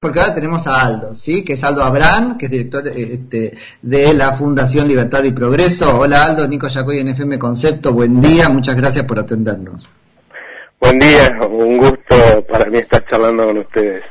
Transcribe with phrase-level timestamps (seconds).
[0.00, 1.44] porque ahora tenemos a Aldo, ¿sí?
[1.44, 5.98] Que es Aldo Abrán, que es director este, de la Fundación Libertad y Progreso.
[5.98, 9.88] Hola Aldo, Nico Yacoy en FM Concepto, buen día, muchas gracias por atendernos.
[10.80, 14.04] Buen día, un gusto para mí estar charlando con ustedes.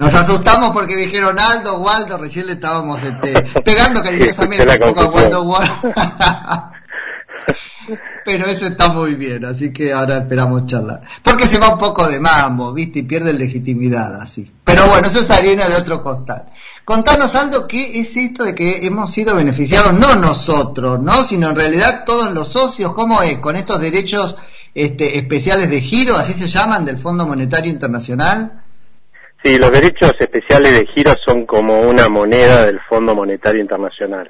[0.00, 3.32] Nos asustamos porque dijeron Aldo, Waldo, recién le estábamos este,
[3.64, 5.72] pegando cariñosamente un poco a Waldo, Waldo.
[8.26, 11.00] Pero eso está muy bien, así que ahora esperamos charlar.
[11.22, 12.98] Porque se va un poco de mambo, ¿viste?
[12.98, 14.50] Y pierde legitimidad así.
[14.64, 16.46] Pero bueno, eso es harina de otro costal.
[16.84, 21.22] Contanos, Aldo, ¿qué es esto de que hemos sido beneficiados, no nosotros, ¿no?
[21.22, 23.38] Sino en realidad todos los socios, ¿cómo es?
[23.38, 24.34] Con estos derechos
[24.74, 28.60] este, especiales de giro, así se llaman, del Fondo Monetario Internacional.
[29.44, 34.28] Sí, los derechos especiales de giro son como una moneda del Fondo Monetario Internacional,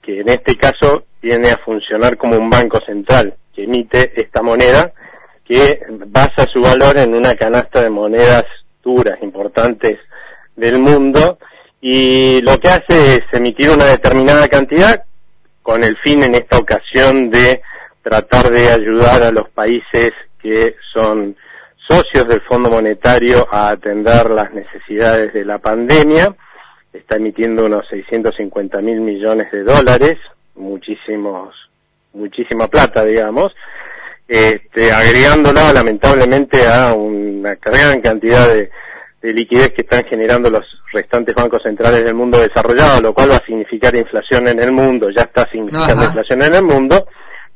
[0.00, 4.92] que en este caso viene a funcionar como un banco central que emite esta moneda
[5.42, 8.44] que basa su valor en una canasta de monedas
[8.82, 9.98] duras, importantes
[10.54, 11.38] del mundo,
[11.80, 15.04] y lo que hace es emitir una determinada cantidad
[15.62, 17.62] con el fin en esta ocasión de
[18.02, 21.36] tratar de ayudar a los países que son
[21.88, 26.34] socios del Fondo Monetario a atender las necesidades de la pandemia.
[26.92, 30.18] Está emitiendo unos 650 mil millones de dólares
[30.56, 31.54] muchísimos,
[32.12, 33.54] muchísima plata, digamos,
[34.26, 38.70] este, agregándola lamentablemente a una gran cantidad de,
[39.22, 43.46] liquidez que están generando los restantes bancos centrales del mundo desarrollado, lo cual va a
[43.46, 47.06] significar inflación en el mundo, ya está significando inflación en el mundo.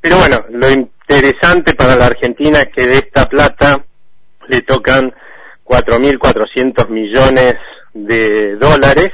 [0.01, 3.85] Pero bueno, lo interesante para la Argentina es que de esta plata
[4.47, 5.13] le tocan
[5.63, 7.57] 4.400 millones
[7.93, 9.11] de dólares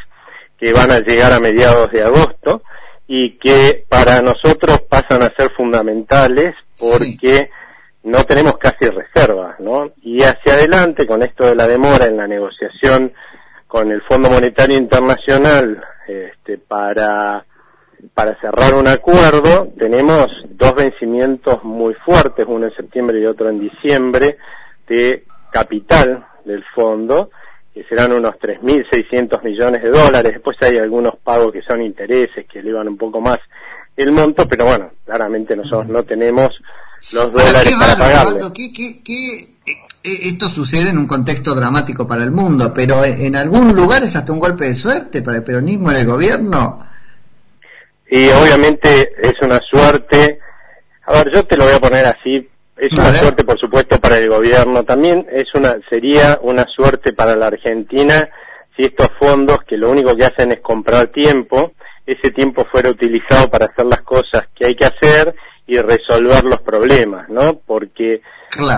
[0.57, 2.63] que van a llegar a mediados de agosto
[3.07, 7.51] y que para nosotros pasan a ser fundamentales porque
[8.05, 9.93] no tenemos casi reservas, ¿no?
[10.03, 13.13] Y hacia adelante, con esto de la demora en la negociación
[13.67, 17.45] con el Fondo Monetario Internacional este, para,
[18.13, 23.61] para cerrar un acuerdo, tenemos dos vencimientos muy fuertes, uno en septiembre y otro en
[23.61, 24.39] diciembre,
[24.87, 27.31] de capital del fondo,
[27.75, 30.35] que serán unos 3.600 millones de dólares.
[30.35, 33.41] Después hay algunos pagos que son intereses, que elevan un poco más
[33.97, 36.51] el monto, pero bueno, claramente nosotros no tenemos
[37.13, 38.41] los dólares para pagarle.
[40.07, 44.15] Eh, esto sucede en un contexto dramático para el mundo, pero en algún lugar es
[44.15, 46.87] hasta un golpe de suerte para el peronismo y el gobierno.
[48.09, 50.39] Y obviamente es una suerte.
[51.07, 52.47] A ver, yo te lo voy a poner así
[52.77, 54.85] es una suerte, por supuesto, para el gobierno.
[54.85, 58.29] También es una, sería una suerte para la Argentina
[58.77, 61.73] si estos fondos, que lo único que hacen es comprar tiempo,
[62.05, 65.35] ese tiempo fuera utilizado para hacer las cosas que hay que hacer
[65.67, 67.61] y resolver los problemas, ¿no?
[67.65, 68.21] Porque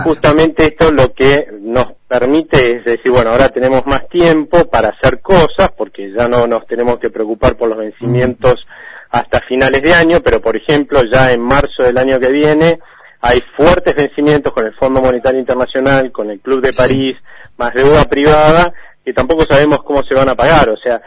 [0.03, 5.19] justamente esto lo que nos permite es decir, bueno, ahora tenemos más tiempo para hacer
[5.19, 8.65] cosas, porque ya no nos tenemos que preocupar por los vencimientos
[9.09, 12.79] hasta finales de año, pero por ejemplo, ya en marzo del año que viene,
[13.21, 17.17] hay fuertes vencimientos con el Fondo Monetario Internacional, con el Club de París,
[17.57, 18.73] más deuda privada,
[19.03, 20.69] que tampoco sabemos cómo se van a pagar.
[20.69, 21.01] O sea,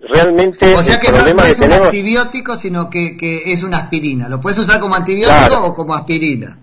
[0.00, 4.28] realmente o sea que no, es un antibiótico, sino que, que, es una aspirina.
[4.28, 6.58] ¿Lo puedes usar como antibiótico o como aspirina?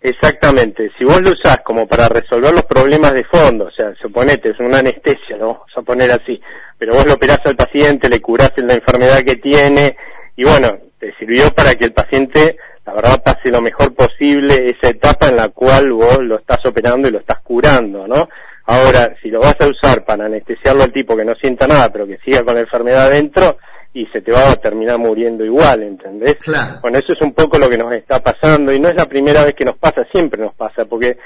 [0.00, 0.90] Exactamente.
[0.98, 4.60] Si vos lo usás como para resolver los problemas de fondo, o sea, suponete, es
[4.60, 5.46] una anestesia, ¿no?
[5.46, 6.38] Vamos a poner así.
[6.76, 9.96] Pero vos lo operás al paciente, le curás la enfermedad que tiene,
[10.36, 12.56] y bueno, te sirvió para que el paciente
[12.86, 17.08] la verdad pase lo mejor posible esa etapa en la cual vos lo estás operando
[17.08, 18.28] y lo estás curando, ¿no?
[18.66, 22.06] Ahora, si lo vas a usar para anestesiarlo al tipo que no sienta nada, pero
[22.06, 23.58] que siga con la enfermedad adentro,
[23.92, 26.36] y se te va a terminar muriendo igual, ¿entendés?
[26.36, 26.78] Claro.
[26.80, 29.44] Bueno, eso es un poco lo que nos está pasando, y no es la primera
[29.44, 31.18] vez que nos pasa, siempre nos pasa, porque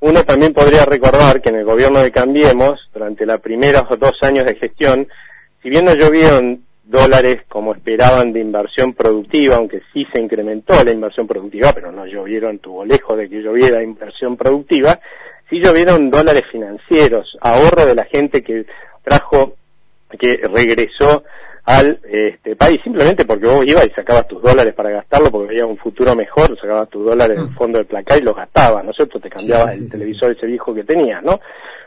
[0.00, 4.46] uno también podría recordar que en el gobierno de Cambiemos, durante los primeros dos años
[4.46, 5.06] de gestión,
[5.62, 10.92] si bien no llovieron dólares como esperaban de inversión productiva, aunque sí se incrementó la
[10.92, 15.00] inversión productiva, pero no llovieron, tuvo lejos de que lloviera inversión productiva,
[15.50, 18.66] sí llovieron dólares financieros, ahorro de la gente que
[19.02, 19.56] trajo,
[20.18, 21.24] que regresó
[21.64, 25.66] al este, país, simplemente porque vos ibas y sacabas tus dólares para gastarlo porque había
[25.66, 27.56] un futuro mejor, sacabas tus dólares del mm.
[27.56, 29.18] fondo de placa y los gastabas, ¿no es cierto?
[29.18, 31.40] Te cambiabas el televisor ese viejo que tenías, ¿no?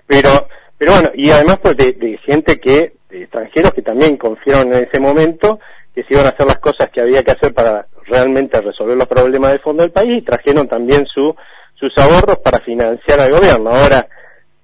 [0.06, 0.30] Pero,
[0.78, 5.60] pero bueno, y además pues de gente que extranjeros que también confiaron en ese momento
[5.94, 9.08] que se iban a hacer las cosas que había que hacer para realmente resolver los
[9.08, 11.36] problemas del fondo del país y trajeron también su,
[11.76, 13.70] sus ahorros para financiar al gobierno.
[13.70, 14.08] Ahora,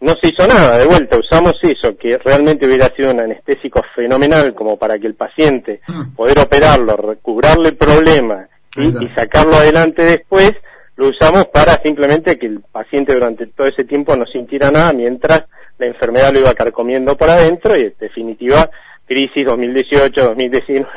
[0.01, 4.53] no se hizo nada, de vuelta, usamos eso, que realmente hubiera sido un anestésico fenomenal
[4.53, 6.15] como para que el paciente, mm.
[6.15, 8.47] poder operarlo, recubrarle el problema
[8.77, 10.53] y sacarlo adelante después,
[10.97, 15.45] lo usamos para simplemente que el paciente durante todo ese tiempo no sintiera nada mientras
[15.85, 18.69] la enfermedad lo iba carcomiendo por adentro y en definitiva
[19.05, 20.87] crisis 2018, 2019.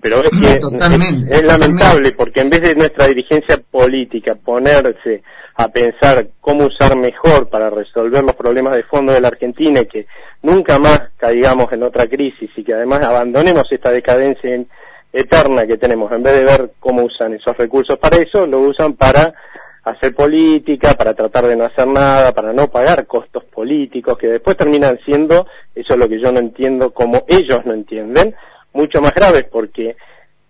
[0.00, 0.60] Pero es que
[1.34, 5.22] es, lamentable porque en vez de nuestra dirigencia política ponerse
[5.56, 9.86] a pensar cómo usar mejor para resolver los problemas de fondo de la Argentina y
[9.86, 10.06] que
[10.42, 14.62] nunca más caigamos en otra crisis y que además abandonemos esta decadencia
[15.12, 18.92] eterna que tenemos, en vez de ver cómo usan esos recursos para eso, lo usan
[18.92, 19.34] para
[19.86, 24.56] hacer política, para tratar de no hacer nada, para no pagar costos políticos, que después
[24.56, 28.34] terminan siendo, eso es lo que yo no entiendo, como ellos no entienden,
[28.72, 29.96] mucho más graves, porque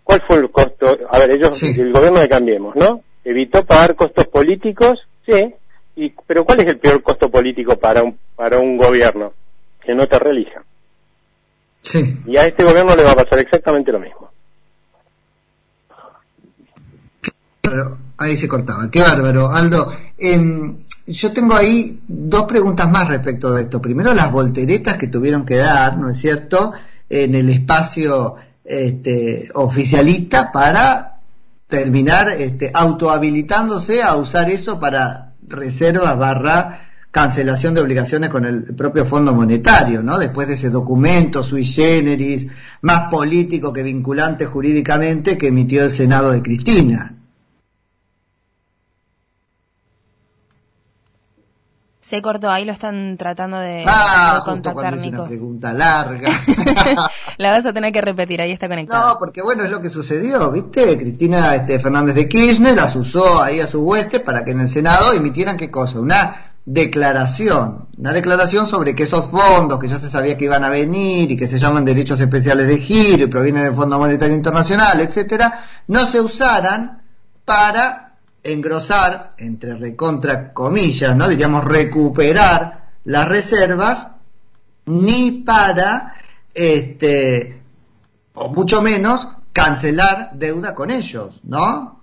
[0.03, 0.99] ¿cuál fue el costo?
[1.11, 3.03] A ver, ellos, el gobierno de Cambiemos, ¿no?
[3.25, 5.55] Evitó pagar costos políticos, sí,
[5.97, 9.35] y, pero ¿cuál es el peor costo político para un, para un gobierno?
[9.85, 10.65] Que no te reelija.
[11.83, 12.19] Sí.
[12.27, 14.31] Y a este gobierno le va a pasar exactamente lo mismo.
[18.19, 18.91] Ahí se cortaba.
[18.91, 19.51] Qué bárbaro.
[19.51, 20.77] Aldo, em,
[21.07, 23.81] yo tengo ahí dos preguntas más respecto de esto.
[23.81, 26.73] Primero, las volteretas que tuvieron que dar, ¿no es cierto?,
[27.09, 28.35] en el espacio
[28.65, 31.21] este, oficialista para
[31.69, 39.07] terminar este, autohabilitándose a usar eso para reservas barra cancelación de obligaciones con el propio
[39.07, 40.19] Fondo Monetario, ¿no?
[40.19, 42.47] Después de ese documento sui generis,
[42.83, 47.16] más político que vinculante jurídicamente que emitió el Senado de Cristina.
[52.07, 55.23] Se cortó, ahí lo están tratando de, ah, contactar, Nico.
[55.23, 56.31] Una pregunta larga.
[57.37, 59.15] la vas a tener que repetir, ahí está conectado.
[59.15, 60.97] No, porque bueno, es lo que sucedió, ¿viste?
[60.97, 64.69] Cristina este, Fernández de Kirchner las usó ahí a su hueste para que en el
[64.69, 70.09] Senado emitieran qué cosa, una declaración, una declaración sobre que esos fondos que ya se
[70.09, 73.65] sabía que iban a venir y que se llaman derechos especiales de giro y provienen
[73.65, 77.03] del Fondo Monetario Internacional, etcétera, no se usaran
[77.45, 78.06] para
[78.53, 81.29] engrosar, entre recontra comillas, ¿no?
[81.29, 84.09] Diríamos recuperar las reservas,
[84.87, 86.15] ni para,
[86.55, 87.61] este,
[88.35, 92.03] o mucho menos, cancelar deuda con ellos, ¿no?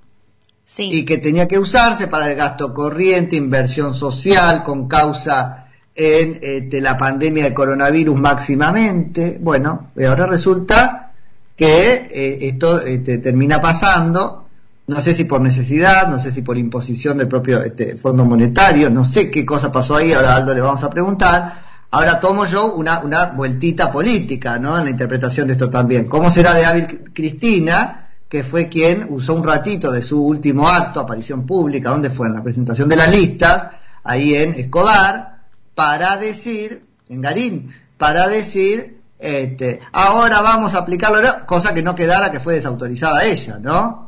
[0.65, 0.89] Sí.
[0.91, 6.81] Y que tenía que usarse para el gasto corriente, inversión social, con causa en este,
[6.81, 9.37] la pandemia de coronavirus máximamente.
[9.39, 11.11] Bueno, ahora resulta
[11.55, 14.42] que eh, esto este, termina pasando
[14.85, 18.89] no sé si por necesidad, no sé si por imposición del propio este, Fondo Monetario,
[18.89, 21.63] no sé qué cosa pasó ahí, ahora Aldo le vamos a preguntar.
[21.91, 24.77] Ahora tomo yo una, una vueltita política, ¿no?
[24.77, 26.05] En la interpretación de esto también.
[26.05, 30.99] ¿Cómo será de hábil Cristina, que fue quien usó un ratito de su último acto,
[30.99, 33.67] aparición pública, donde fue en la presentación de las listas,
[34.03, 35.43] ahí en Escobar,
[35.75, 42.31] para decir, en Garín, para decir, este, ahora vamos a aplicarlo, cosa que no quedara
[42.31, 44.02] que fue desautorizada ella, ¿no?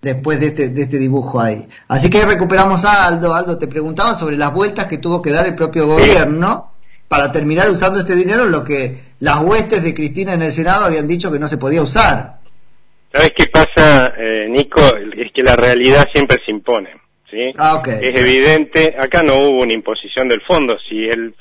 [0.00, 1.66] Después de este, de este dibujo ahí.
[1.88, 3.34] Así que recuperamos a Aldo.
[3.34, 6.72] Aldo, te preguntaba sobre las vueltas que tuvo que dar el propio gobierno
[7.08, 11.08] para terminar usando este dinero, lo que las huestes de Cristina en el Senado habían
[11.08, 12.38] dicho que no se podía usar.
[13.12, 14.80] ¿Sabes qué pasa, eh, Nico?
[15.16, 16.90] Es que la realidad siempre se impone.
[17.30, 17.52] ¿sí?
[17.56, 20.76] Ah, es evidente, acá no hubo una imposición del fondo.
[20.88, 21.34] Si el,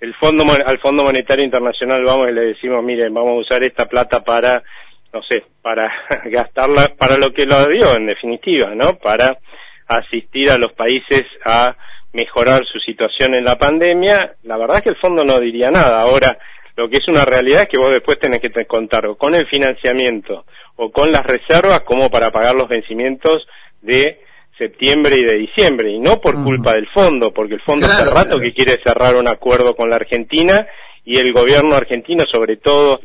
[0.00, 3.88] el fondo al Fondo Monetario Internacional vamos y le decimos, miren, vamos a usar esta
[3.88, 4.64] plata para
[5.12, 5.92] no sé, para
[6.24, 8.98] gastarla para lo que lo dio en definitiva, ¿no?
[8.98, 9.38] Para
[9.86, 11.76] asistir a los países a
[12.12, 16.02] mejorar su situación en la pandemia, la verdad es que el fondo no diría nada.
[16.02, 16.38] Ahora,
[16.76, 19.46] lo que es una realidad es que vos después tenés que contar o con el
[19.46, 20.44] financiamiento
[20.76, 23.46] o con las reservas como para pagar los vencimientos
[23.82, 24.20] de
[24.56, 28.38] septiembre y de diciembre, y no por culpa del fondo, porque el fondo hace rato
[28.38, 30.66] que quiere cerrar un acuerdo con la Argentina
[31.04, 33.00] y el gobierno argentino, sobre todo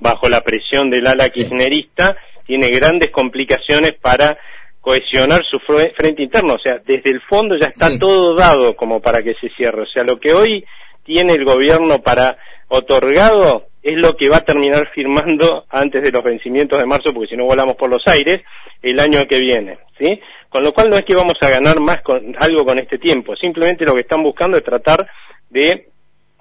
[0.00, 2.16] bajo la presión del ala kirchnerista,
[2.46, 4.38] tiene grandes complicaciones para
[4.80, 6.54] cohesionar su frente interno.
[6.54, 9.82] O sea, desde el fondo ya está todo dado como para que se cierre.
[9.82, 10.64] O sea, lo que hoy
[11.04, 12.38] tiene el gobierno para
[12.68, 17.30] otorgado es lo que va a terminar firmando antes de los vencimientos de marzo, porque
[17.30, 18.40] si no volamos por los aires,
[18.82, 20.20] el año que viene, ¿sí?
[20.48, 23.34] Con lo cual no es que vamos a ganar más con algo con este tiempo,
[23.36, 25.08] simplemente lo que están buscando es tratar
[25.48, 25.88] de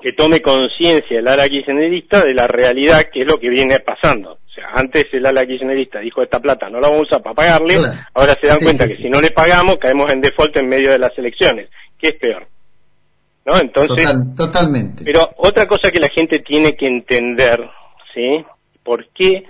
[0.02, 4.34] que tome conciencia el ala kirchnerista de la realidad que es lo que viene pasando.
[4.34, 7.36] O sea, antes el ala kirchnerista dijo esta plata no la vamos a usar para
[7.36, 7.76] pagarle,
[8.14, 11.00] ahora se dan cuenta que si no le pagamos caemos en default en medio de
[11.00, 12.48] las elecciones, que es peor.
[13.46, 13.58] ¿No?
[13.58, 15.04] Entonces, totalmente.
[15.04, 17.68] Pero otra cosa que la gente tiene que entender,
[18.14, 18.46] ¿sí?
[18.84, 19.46] ¿Por qué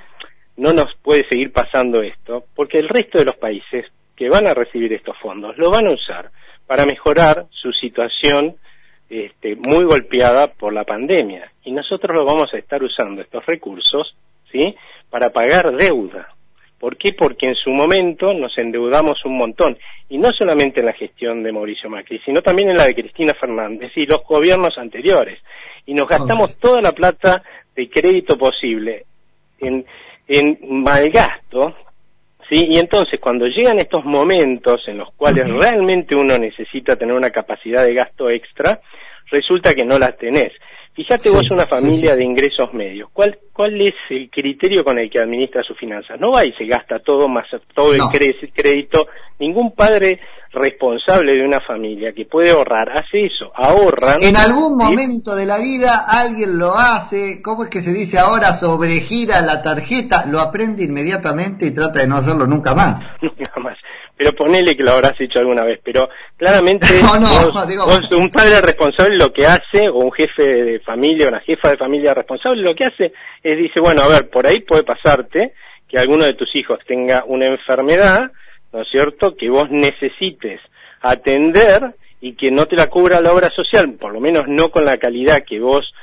[0.58, 2.46] no nos puede seguir pasando esto?
[2.56, 5.92] Porque el resto de los países que van a recibir estos fondos lo van a
[5.92, 6.32] usar
[6.68, 8.56] para mejorar su situación
[9.10, 11.52] este, muy golpeada por la pandemia.
[11.64, 14.16] Y nosotros lo vamos a estar usando, estos recursos,
[14.52, 14.76] ¿sí?
[15.10, 16.34] Para pagar deuda.
[16.80, 17.14] ¿Por qué?
[17.14, 21.52] Porque en su momento nos endeudamos un montón, y no solamente en la gestión de
[21.52, 25.40] Mauricio Macri, sino también en la de Cristina Fernández y los gobiernos anteriores.
[25.86, 27.44] Y nos gastamos toda la plata
[27.76, 29.06] de crédito posible
[29.60, 29.86] en,
[30.28, 31.76] en malgasto,
[32.50, 32.68] ¿sí?
[32.70, 37.84] Y entonces cuando llegan estos momentos en los cuales realmente uno necesita tener una capacidad
[37.84, 38.82] de gasto extra,
[39.32, 40.52] resulta que no la tenés.
[40.94, 45.20] Fíjate vos una familia de ingresos medios, ¿cuál, ¿cuál es el criterio con el que
[45.20, 46.20] administra sus finanzas?
[46.20, 49.08] No va y se gasta todo más todo el crédito.
[49.38, 50.20] Ningún padre
[50.52, 54.24] responsable de una familia que puede ahorrar hace eso, ahorran.
[54.24, 58.54] En algún momento de la vida alguien lo hace, ¿cómo es que se dice ahora?
[58.54, 63.10] Sobregira la tarjeta, lo aprende inmediatamente y trata de no hacerlo nunca más.
[63.22, 63.78] Nunca más
[64.20, 66.88] pero ponele que lo habrás hecho alguna vez, pero claramente
[68.18, 72.14] un padre responsable lo que hace, o un jefe de familia, una jefa de familia
[72.14, 75.54] responsable, lo que hace es dice, bueno, a ver, por ahí puede pasarte
[75.88, 78.30] que alguno de tus hijos tenga una enfermedad,
[78.72, 80.62] ¿no es cierto?, que vos necesites
[81.02, 84.86] atender y que no te la cubra la obra social, por lo menos no con
[84.86, 85.94] la calidad que vos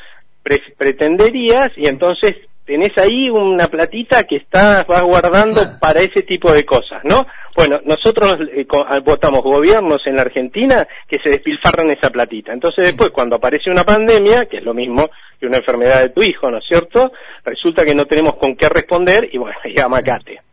[0.79, 6.65] pretenderías, y entonces tenés ahí una platita que estás vas guardando para ese tipo de
[6.65, 7.27] cosas, ¿no?
[7.55, 12.53] Bueno, nosotros eh, ah, votamos gobiernos en la Argentina que se despilfarran esa platita.
[12.53, 15.09] Entonces después, cuando aparece una pandemia, que es lo mismo
[15.41, 17.13] que una enfermedad de tu hijo, ¿no es cierto?
[17.45, 20.46] Resulta que no tenemos con qué responder y bueno, ya macate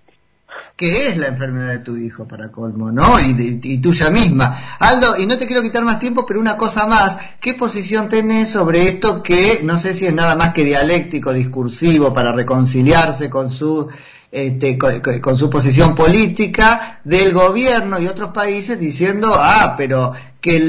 [0.83, 3.17] que es la enfermedad de tu hijo para colmo, ¿no?
[3.17, 4.75] Y, y, tuya misma.
[4.79, 8.51] Aldo, y no te quiero quitar más tiempo, pero una cosa más, ¿qué posición tenés
[8.51, 13.49] sobre esto que no sé si es nada más que dialéctico, discursivo, para reconciliarse con
[13.49, 13.87] su
[14.33, 20.11] este, con, su posición política del gobierno y otros países diciendo, ah, pero
[20.41, 20.59] que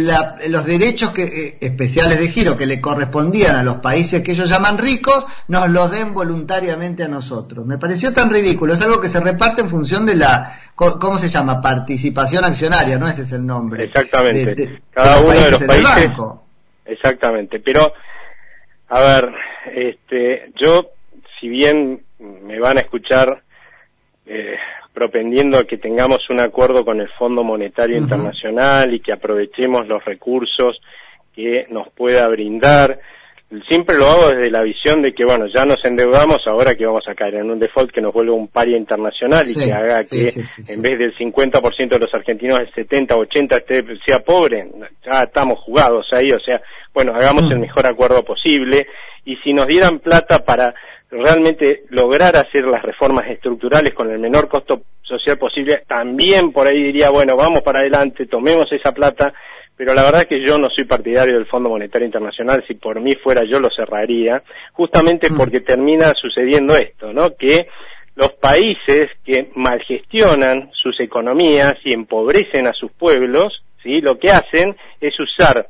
[0.49, 4.51] los derechos que, eh, especiales de giro que le correspondían a los países que ellos
[4.51, 7.65] llaman ricos, nos los den voluntariamente a nosotros.
[7.65, 11.31] Me pareció tan ridículo, es algo que se reparte en función de la, ¿cómo se
[11.31, 11.63] llama?
[11.63, 13.09] Participación accionaria, ¿no?
[13.09, 13.85] Ese es el nombre.
[13.85, 14.83] Exactamente.
[14.91, 16.11] Cada uno de los países.
[16.85, 17.61] Exactamente.
[17.61, 17.95] Pero,
[18.91, 19.33] a ver,
[19.75, 20.91] este, yo,
[21.41, 23.44] si bien me van a escuchar
[24.27, 24.57] eh,
[24.93, 30.05] propendiendo a que tengamos un acuerdo con el Fondo Monetario Internacional y que aprovechemos los
[30.05, 30.81] recursos
[31.35, 33.01] que nos pueda brindar.
[33.69, 37.05] Siempre lo hago desde la visión de que, bueno, ya nos endeudamos, ahora que vamos
[37.07, 40.33] a caer en un default que nos vuelve un paria internacional y que haga que
[40.69, 44.67] en vez del 50% de los argentinos, el 70, 80 esté, sea pobre.
[45.05, 46.63] Ya estamos jugados ahí, o sea,
[46.95, 48.87] bueno, hagamos el mejor acuerdo posible
[49.25, 50.75] y si nos dieran plata para
[51.23, 56.83] realmente lograr hacer las reformas estructurales con el menor costo social posible, también por ahí
[56.83, 59.33] diría, bueno, vamos para adelante, tomemos esa plata,
[59.77, 63.01] pero la verdad es que yo no soy partidario del Fondo Monetario Internacional, si por
[63.01, 64.43] mí fuera yo lo cerraría,
[64.73, 65.37] justamente mm.
[65.37, 67.35] porque termina sucediendo esto, ¿no?
[67.37, 67.69] Que
[68.17, 74.01] los países que malgestionan sus economías y empobrecen a sus pueblos, ¿sí?
[74.01, 75.69] Lo que hacen es usar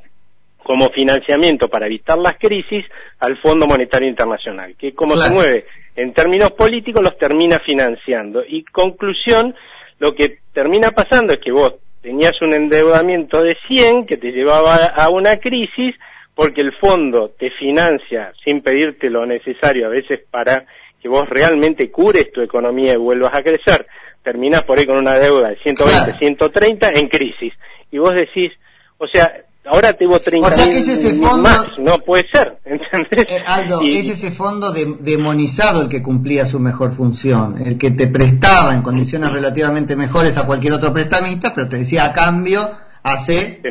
[0.65, 2.83] como financiamiento para evitar las crisis
[3.19, 8.43] al Fondo Monetario Internacional, que como se mueve en términos políticos los termina financiando.
[8.43, 9.53] Y conclusión,
[9.99, 14.85] lo que termina pasando es que vos tenías un endeudamiento de 100 que te llevaba
[14.87, 15.93] a una crisis
[16.33, 20.65] porque el fondo te financia sin pedirte lo necesario a veces para
[20.99, 23.85] que vos realmente cures tu economía y vuelvas a crecer.
[24.23, 27.53] Terminás por ahí con una deuda de 120, 130 en crisis.
[27.91, 28.51] Y vos decís,
[28.97, 32.57] o sea, ahora tengo 30 o sea que es ese fondo, más, no puede ser,
[32.65, 33.25] ¿entendés?
[33.29, 38.07] Eh, Aldo, es ese fondo demonizado el que cumplía su mejor función, el que te
[38.07, 42.71] prestaba en condiciones relativamente mejores a cualquier otro prestamista, pero te decía a cambio,
[43.03, 43.61] hace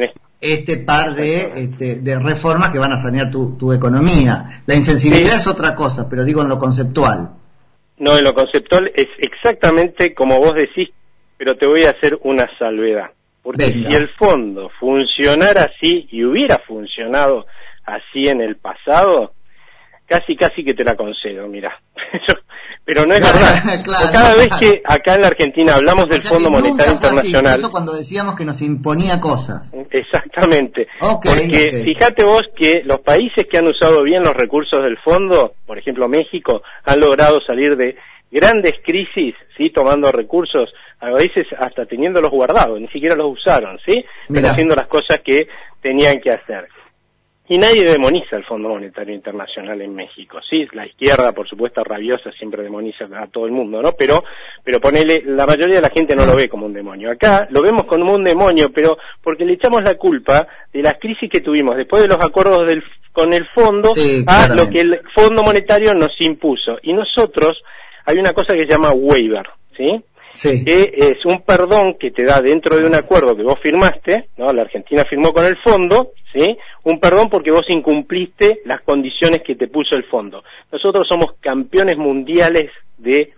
[0.40, 4.62] este par de, este, de reformas que van a sanear tu, tu economía.
[4.66, 7.30] La insensibilidad es otra cosa, pero digo en lo conceptual.
[7.98, 10.90] No, en lo conceptual es exactamente como vos decís,
[11.38, 13.10] pero te voy a hacer una salvedad.
[13.44, 17.44] Porque si el fondo funcionara así y hubiera funcionado
[17.84, 19.34] así en el pasado,
[20.06, 21.78] casi casi que te la concedo, mira.
[22.86, 23.84] Pero no es verdad.
[24.12, 27.58] Cada vez que acá en la Argentina hablamos del Fondo Monetario Internacional.
[27.58, 29.74] Eso cuando decíamos que nos imponía cosas.
[29.90, 30.88] Exactamente.
[30.98, 35.78] Porque fíjate vos que los países que han usado bien los recursos del fondo, por
[35.78, 37.96] ejemplo México, han logrado salir de
[38.34, 44.04] grandes crisis, sí, tomando recursos a veces hasta teniéndolos guardados, ni siquiera los usaron, ¿sí?
[44.28, 45.46] Pero haciendo las cosas que
[45.80, 46.68] tenían que hacer.
[47.46, 50.66] Y nadie demoniza el Fondo Monetario Internacional en México, ¿sí?
[50.72, 53.92] La izquierda, por supuesto, rabiosa, siempre demoniza a todo el mundo, ¿no?
[53.92, 54.24] Pero,
[54.64, 57.10] pero ponele, la mayoría de la gente no lo ve como un demonio.
[57.10, 61.30] Acá lo vemos como un demonio, pero porque le echamos la culpa de las crisis
[61.30, 63.92] que tuvimos después de los acuerdos del, con el fondo
[64.26, 66.78] a lo que el Fondo Monetario nos impuso.
[66.82, 67.62] Y nosotros,
[68.04, 70.02] hay una cosa que se llama waiver, ¿sí?
[70.42, 74.52] que es un perdón que te da dentro de un acuerdo que vos firmaste, ¿no?
[74.52, 76.56] La Argentina firmó con el fondo, ¿sí?
[76.82, 80.42] Un perdón porque vos incumpliste las condiciones que te puso el fondo.
[80.72, 83.32] Nosotros somos campeones mundiales de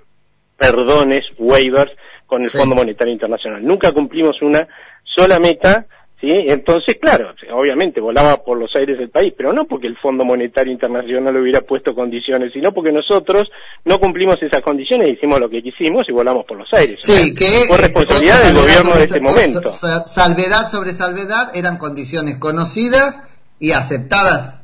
[0.57, 1.93] perdones, waivers
[2.27, 3.65] con el Fondo Monetario Internacional.
[3.65, 4.67] Nunca cumplimos una
[5.05, 5.87] sola meta
[6.21, 6.31] ¿sí?
[6.31, 10.73] Entonces, claro, obviamente volaba por los aires del país, pero no porque el Fondo Monetario
[10.73, 13.49] Internacional hubiera puesto condiciones, sino porque nosotros
[13.85, 16.97] no cumplimos esas condiciones, hicimos lo que quisimos y volamos por los aires.
[17.01, 19.69] Sí, que fue responsabilidad del gobierno de ese momento.
[19.69, 23.23] Salvedad sobre salvedad eran condiciones conocidas
[23.59, 24.57] y aceptadas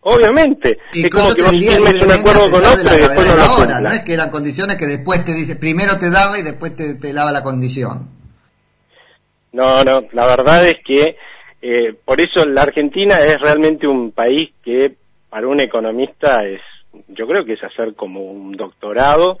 [0.00, 3.92] Obviamente, es como que vos firmes un acuerdo con otro y después no lo No
[3.92, 7.32] es que eran condiciones que después te dice, primero te daba y después te pelaba
[7.32, 8.17] la condición.
[9.52, 11.16] No, no, la verdad es que
[11.60, 14.94] eh, por eso la Argentina es realmente un país que
[15.28, 16.60] para un economista es,
[17.08, 19.38] yo creo que es hacer como un doctorado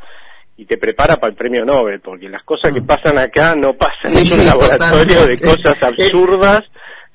[0.56, 2.86] y te prepara para el premio Nobel, porque las cosas que mm.
[2.86, 6.64] pasan acá no pasan en un laboratorio de cosas absurdas,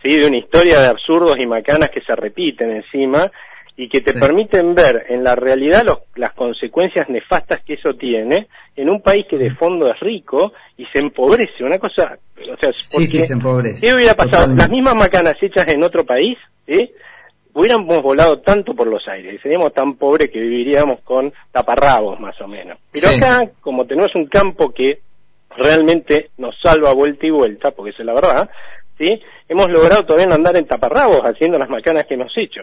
[0.01, 3.29] sí, de una historia de absurdos y macanas que se repiten encima
[3.75, 5.83] y que te permiten ver en la realidad
[6.15, 10.85] las consecuencias nefastas que eso tiene en un país que de fondo es rico y
[10.87, 11.63] se empobrece.
[11.63, 13.87] Una cosa, o sea, sí, sí, se empobrece.
[13.87, 14.53] ¿Qué hubiera pasado?
[14.53, 16.37] Las mismas macanas hechas en otro país,
[16.67, 16.91] ¿sí?
[17.53, 22.47] hubiéramos volado tanto por los aires, seríamos tan pobres que viviríamos con taparrabos más o
[22.47, 22.77] menos.
[22.91, 25.01] Pero acá, como tenemos un campo que
[25.55, 28.49] realmente nos salva vuelta y vuelta, porque esa es la verdad,
[28.97, 29.21] ¿sí?
[29.47, 32.61] hemos logrado todavía no andar en taparrabos haciendo las macanas que hemos hecho.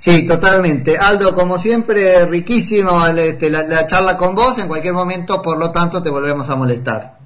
[0.00, 0.96] Sí, totalmente.
[0.96, 4.58] Aldo, como siempre, riquísimo este, la, charla con vos.
[4.58, 7.18] En cualquier momento, por lo tanto, te volvemos a molestar.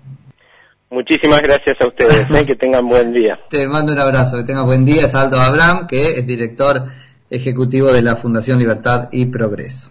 [0.90, 2.28] Muchísimas gracias a ustedes.
[2.30, 2.44] ¿eh?
[2.47, 3.38] que tengan buen día.
[3.49, 4.37] Te mando un abrazo.
[4.38, 5.06] Que tengas buen día.
[5.06, 6.88] Es Aldo Abraham, que es director
[7.30, 9.90] ejecutivo de la Fundación Libertad y Progreso.